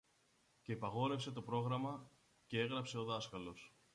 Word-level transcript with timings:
Και 0.61 0.71
υπαγόρευσε 0.71 1.31
το 1.31 1.41
πρόγραμμα, 1.41 2.09
κι 2.45 2.57
έγραψε 2.57 2.97
ο 2.97 3.03
δάσκαλος 3.03 3.73